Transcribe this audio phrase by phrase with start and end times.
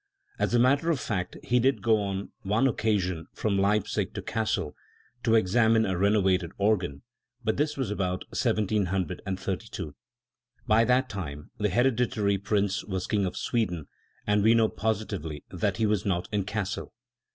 [0.39, 4.73] As a matter of fact he did go on one occasion from Leipzig to Cassel
[5.21, 7.03] to examine a renovated organ;
[7.43, 9.93] but this was about 1732.
[10.65, 13.85] By that time the Hereditary Prince was King of Sweden,
[14.25, 16.95] and we know positively that he was not in Cassel.